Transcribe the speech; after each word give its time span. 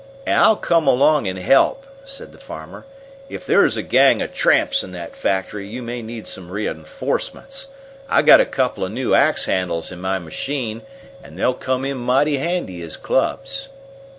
"And 0.25 0.39
I'll 0.39 0.55
come 0.55 0.87
along 0.87 1.27
and 1.27 1.37
help," 1.37 1.85
said 2.05 2.31
the 2.31 2.39
farmer. 2.39 2.87
"If 3.29 3.45
there's 3.45 3.77
a 3.77 3.83
gang 3.83 4.19
of 4.23 4.33
tramps 4.33 4.83
in 4.83 4.93
that 4.93 5.15
factory, 5.15 5.67
you 5.67 5.83
may 5.83 6.01
need 6.01 6.25
some 6.25 6.49
reinforcements. 6.49 7.67
I've 8.09 8.25
got 8.25 8.41
a 8.41 8.45
couple 8.45 8.83
of 8.83 8.91
new 8.91 9.13
axe 9.13 9.45
handles 9.45 9.91
in 9.91 10.01
my 10.01 10.17
machine, 10.17 10.81
and 11.23 11.37
they'll 11.37 11.53
come 11.53 11.85
in 11.85 11.97
mighty 11.97 12.37
handy 12.37 12.81
as 12.81 12.97
clubs." 12.97 13.69